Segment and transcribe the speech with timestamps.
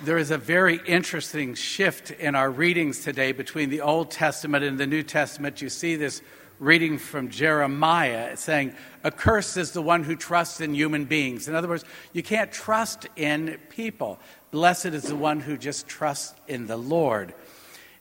[0.00, 4.78] there is a very interesting shift in our readings today between the Old Testament and
[4.78, 5.62] the New Testament.
[5.62, 6.20] You see this
[6.58, 8.74] reading from Jeremiah saying,
[9.04, 11.48] Accursed is the one who trusts in human beings.
[11.48, 14.18] In other words, you can't trust in people.
[14.50, 17.32] Blessed is the one who just trusts in the Lord.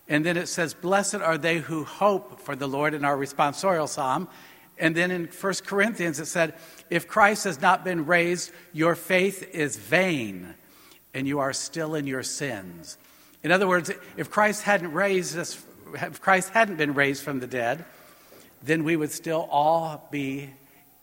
[0.09, 3.87] And then it says, Blessed are they who hope for the Lord in our responsorial
[3.87, 4.27] psalm.
[4.77, 6.55] And then in 1 Corinthians it said,
[6.89, 10.55] If Christ has not been raised, your faith is vain
[11.15, 12.97] and you are still in your sins.
[13.41, 17.47] In other words, if Christ hadn't raised us, if Christ hadn't been raised from the
[17.47, 17.85] dead,
[18.61, 20.49] then we would still all be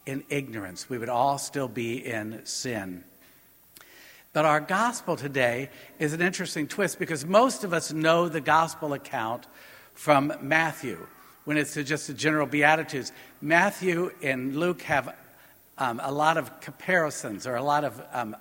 [0.05, 0.91] in ignorance.
[0.91, 3.05] We would all still be in sin.
[4.35, 8.93] But our gospel today is an interesting twist because most of us know the gospel
[8.93, 9.47] account
[9.95, 11.07] from Matthew
[11.45, 13.13] when it's just the general Beatitudes.
[13.41, 15.15] Matthew and Luke have
[15.79, 18.37] um, a lot of comparisons or a lot of um,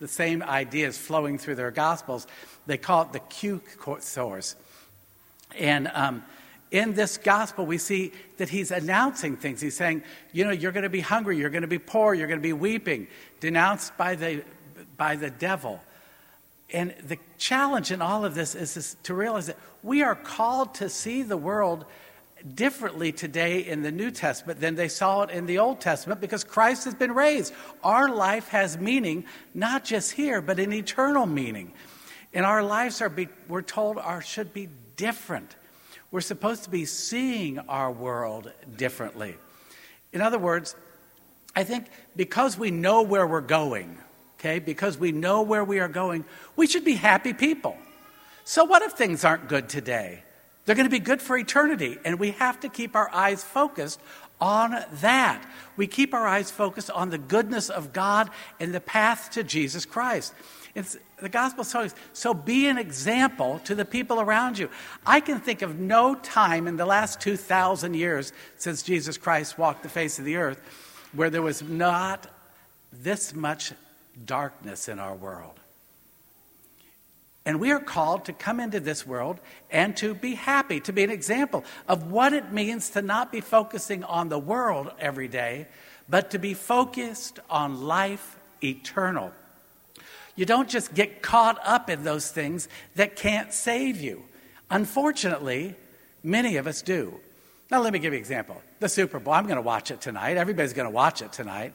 [0.00, 2.26] the same ideas flowing through their gospels.
[2.66, 3.60] They call it the Q
[4.00, 4.56] source.
[5.58, 6.24] And um,
[6.70, 9.60] in this gospel, we see that he's announcing things.
[9.60, 12.28] He's saying, you know, you're going to be hungry, you're going to be poor, you're
[12.28, 13.08] going to be weeping,
[13.40, 14.44] denounced by the,
[14.96, 15.80] by the devil.
[16.70, 20.74] And the challenge in all of this is, is to realize that we are called
[20.74, 21.86] to see the world
[22.54, 26.44] differently today in the New Testament than they saw it in the Old Testament because
[26.44, 27.52] Christ has been raised.
[27.82, 31.72] Our life has meaning, not just here, but an eternal meaning.
[32.32, 35.56] And our lives are, be, we're told, are, should be different.
[36.10, 39.36] We're supposed to be seeing our world differently.
[40.12, 40.74] In other words,
[41.54, 43.98] I think because we know where we're going,
[44.38, 46.24] okay, because we know where we are going,
[46.56, 47.76] we should be happy people.
[48.44, 50.22] So, what if things aren't good today?
[50.68, 51.96] They're going to be good for eternity.
[52.04, 53.98] And we have to keep our eyes focused
[54.38, 55.42] on that.
[55.78, 58.28] We keep our eyes focused on the goodness of God
[58.60, 60.34] and the path to Jesus Christ.
[60.74, 64.68] It's, the gospel says, so be an example to the people around you.
[65.06, 69.82] I can think of no time in the last 2,000 years since Jesus Christ walked
[69.82, 70.60] the face of the earth
[71.14, 72.26] where there was not
[72.92, 73.72] this much
[74.26, 75.58] darkness in our world.
[77.48, 81.02] And we are called to come into this world and to be happy, to be
[81.02, 85.66] an example of what it means to not be focusing on the world every day,
[86.10, 89.32] but to be focused on life eternal.
[90.36, 94.24] You don't just get caught up in those things that can't save you.
[94.70, 95.74] Unfortunately,
[96.22, 97.14] many of us do.
[97.70, 98.60] Now, let me give you an example.
[98.80, 100.36] The Super Bowl, I'm going to watch it tonight.
[100.36, 101.72] Everybody's going to watch it tonight.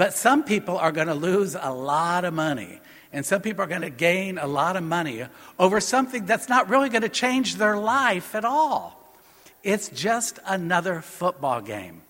[0.00, 2.80] But some people are going to lose a lot of money
[3.12, 5.26] and some people are going to gain a lot of money
[5.58, 9.14] over something that's not really going to change their life at all.
[9.62, 12.00] It's just another football game.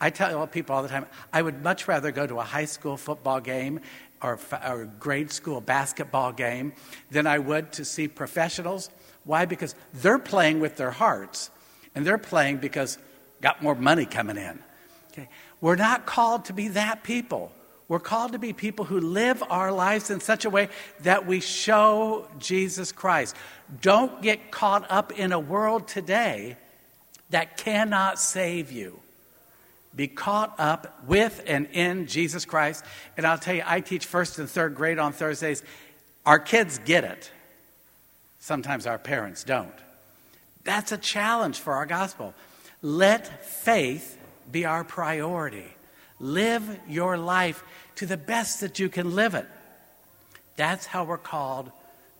[0.00, 2.96] I tell people all the time, I would much rather go to a high school
[2.96, 3.78] football game
[4.20, 6.72] or, a grade school basketball game
[7.12, 8.90] than I would to see professionals.
[9.22, 9.44] Why?
[9.44, 11.50] Because they're playing with their hearts,
[11.94, 12.98] and they're playing because
[13.40, 14.58] got more money coming in.
[15.12, 15.28] Okay?
[15.60, 17.52] We're not called to be that people.
[17.88, 20.68] We're called to be people who live our lives in such a way
[21.00, 23.36] that we show Jesus Christ.
[23.80, 26.56] Don't get caught up in a world today
[27.30, 29.00] that cannot save you.
[29.94, 32.84] Be caught up with and in Jesus Christ.
[33.16, 35.62] And I'll tell you, I teach first and third grade on Thursdays.
[36.26, 37.30] Our kids get it.
[38.40, 39.72] Sometimes our parents don't.
[40.64, 42.34] That's a challenge for our gospel.
[42.82, 44.15] Let faith
[44.50, 45.66] be our priority.
[46.18, 47.62] Live your life
[47.96, 49.46] to the best that you can live it.
[50.56, 51.70] That's how we're called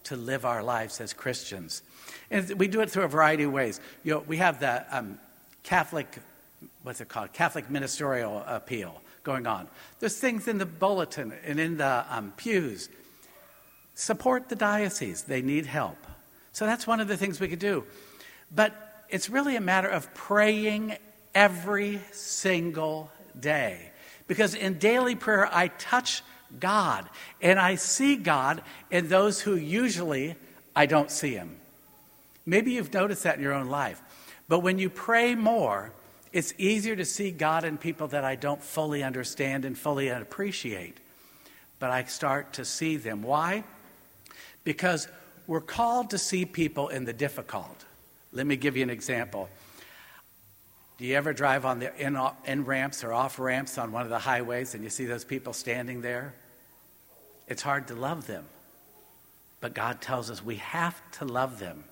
[0.05, 1.83] to live our lives as Christians.
[2.31, 3.81] And we do it through a variety of ways.
[4.05, 5.19] You know, we have the um,
[5.63, 6.07] Catholic,
[6.83, 7.33] what's it called?
[7.33, 9.67] Catholic ministerial appeal going on.
[9.99, 12.89] There's things in the bulletin and in the um, pews.
[13.95, 15.99] Support the diocese, they need help.
[16.53, 17.85] So that's one of the things we could do.
[18.55, 20.97] But it's really a matter of praying
[21.37, 23.91] every single day.
[24.27, 26.23] Because in daily prayer, I touch
[26.59, 27.09] God
[27.43, 30.35] and I see God in those who usually
[30.75, 31.59] I don't see Him.
[32.47, 34.01] Maybe you've noticed that in your own life.
[34.49, 35.93] But when you pray more,
[36.33, 40.97] it's easier to see God in people that I don't fully understand and fully appreciate.
[41.79, 43.23] But I start to see them.
[43.23, 43.63] Why?
[44.65, 45.07] Because
[45.47, 47.85] we're called to see people in the difficult.
[48.33, 49.51] Let me give you an example.
[50.99, 54.09] Do you ever drive on the in, in ramps or off ramps on one of
[54.09, 56.35] the highways and you see those people standing there?
[57.49, 58.47] It's hard to love them.
[59.61, 61.85] But God tells us we have to love them.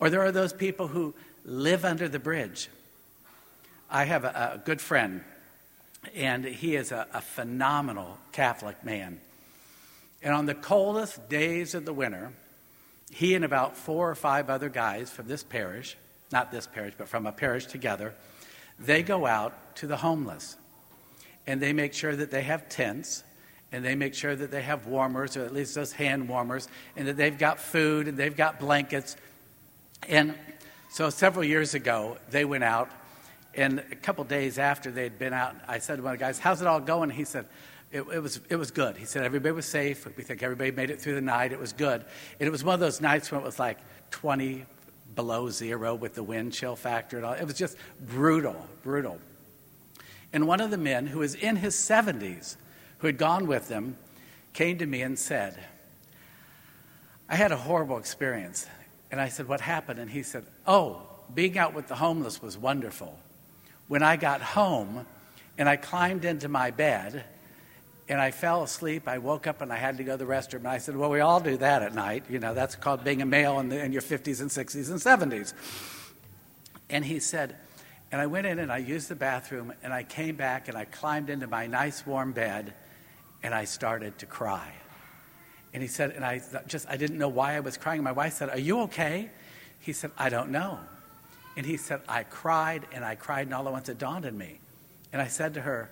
[0.00, 1.14] Or there are those people who
[1.44, 2.68] live under the bridge.
[3.90, 5.22] I have a, a good friend,
[6.14, 9.20] and he is a, a phenomenal Catholic man.
[10.22, 12.32] And on the coldest days of the winter,
[13.10, 15.96] he and about four or five other guys from this parish,
[16.34, 18.12] not this parish, but from a parish together,
[18.78, 20.56] they go out to the homeless.
[21.46, 23.22] And they make sure that they have tents,
[23.70, 26.66] and they make sure that they have warmers, or at least those hand warmers,
[26.96, 29.16] and that they've got food, and they've got blankets.
[30.08, 30.34] And
[30.90, 32.90] so several years ago, they went out,
[33.54, 36.40] and a couple days after they'd been out, I said to one of the guys,
[36.40, 37.10] How's it all going?
[37.10, 37.46] He said,
[37.92, 38.96] it, it, was, it was good.
[38.96, 40.04] He said everybody was safe.
[40.16, 41.52] We think everybody made it through the night.
[41.52, 42.04] It was good.
[42.40, 43.78] And it was one of those nights when it was like
[44.10, 44.66] 20
[45.14, 47.34] below zero with the wind chill factor and all.
[47.34, 49.18] It was just brutal, brutal.
[50.32, 52.56] And one of the men who was in his 70s,
[52.98, 53.96] who had gone with them,
[54.52, 55.58] came to me and said,
[57.28, 58.66] I had a horrible experience.
[59.10, 59.98] And I said, What happened?
[59.98, 61.02] And he said, Oh,
[61.32, 63.18] being out with the homeless was wonderful.
[63.88, 65.06] When I got home
[65.56, 67.24] and I climbed into my bed,
[68.08, 69.08] and I fell asleep.
[69.08, 70.58] I woke up and I had to go to the restroom.
[70.58, 72.24] And I said, Well, we all do that at night.
[72.28, 75.32] You know, that's called being a male in, the, in your 50s and 60s and
[75.32, 75.54] 70s.
[76.90, 77.56] And he said,
[78.12, 80.84] And I went in and I used the bathroom and I came back and I
[80.84, 82.74] climbed into my nice warm bed
[83.42, 84.70] and I started to cry.
[85.72, 88.02] And he said, And I just, I didn't know why I was crying.
[88.02, 89.30] My wife said, Are you okay?
[89.80, 90.78] He said, I don't know.
[91.56, 94.36] And he said, I cried and I cried, and all at once it dawned on
[94.36, 94.58] me.
[95.10, 95.88] And I said to her,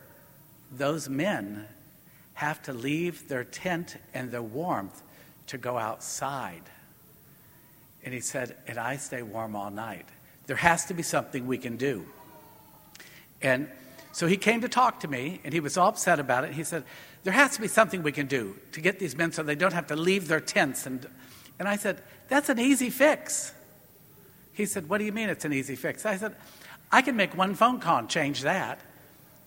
[0.70, 1.66] Those men
[2.42, 5.00] have to leave their tent and their warmth
[5.46, 6.62] to go outside.
[8.04, 10.06] And he said, And I stay warm all night.
[10.48, 12.04] There has to be something we can do.
[13.42, 13.68] And
[14.10, 16.52] so he came to talk to me, and he was all upset about it.
[16.52, 16.82] He said,
[17.22, 19.72] There has to be something we can do to get these men so they don't
[19.72, 20.84] have to leave their tents.
[20.84, 21.06] And,
[21.60, 23.52] and I said, That's an easy fix.
[24.52, 26.04] He said, What do you mean it's an easy fix?
[26.04, 26.34] I said,
[26.90, 28.80] I can make one phone call and change that.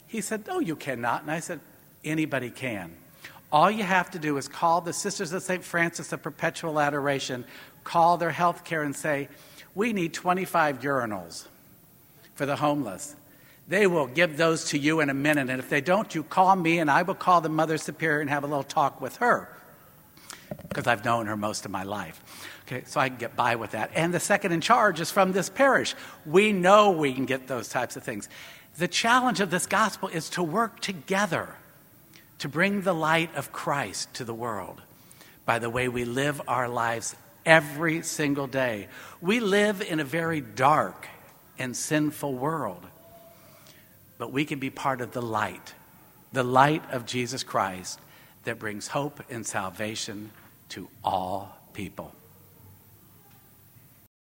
[0.07, 1.23] He said, No, you cannot.
[1.23, 1.59] And I said,
[2.05, 2.95] Anybody can.
[3.51, 5.63] All you have to do is call the Sisters of St.
[5.63, 7.45] Francis of Perpetual Adoration,
[7.83, 9.27] call their health care and say,
[9.73, 11.47] We need 25 urinals
[12.35, 13.15] for the homeless.
[13.67, 15.49] They will give those to you in a minute.
[15.49, 18.29] And if they don't, you call me and I will call the Mother Superior and
[18.29, 19.49] have a little talk with her
[20.69, 22.21] because I've known her most of my life.
[22.67, 23.91] Okay, so I can get by with that.
[23.95, 25.95] And the second in charge is from this parish.
[26.25, 28.29] We know we can get those types of things.
[28.77, 31.55] The challenge of this gospel is to work together
[32.39, 34.81] to bring the light of Christ to the world
[35.45, 37.15] by the way we live our lives
[37.45, 38.87] every single day.
[39.21, 41.07] We live in a very dark
[41.57, 42.83] and sinful world,
[44.17, 45.73] but we can be part of the light,
[46.33, 47.99] the light of Jesus Christ
[48.43, 50.31] that brings hope and salvation
[50.69, 52.13] to all people.